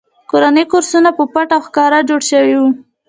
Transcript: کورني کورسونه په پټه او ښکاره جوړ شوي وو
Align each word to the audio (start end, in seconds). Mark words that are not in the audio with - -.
کورني 0.29 0.63
کورسونه 0.71 1.09
په 1.17 1.23
پټه 1.33 1.53
او 1.57 1.65
ښکاره 1.67 1.99
جوړ 2.09 2.21
شوي 2.31 2.55
وو 2.59 2.69